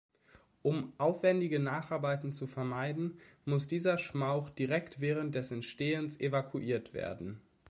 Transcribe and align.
Um 0.63 0.93
aufwendige 0.97 1.59
Nacharbeiten 1.59 2.33
zu 2.33 2.47
vermeiden, 2.47 3.19
muss 3.45 3.67
dieser 3.67 3.99
Schmauch 3.99 4.49
direkt 4.49 4.99
während 4.99 5.35
des 5.35 5.51
Entstehens 5.51 6.19
evakuiert 6.19 6.95
werden. 6.95 7.39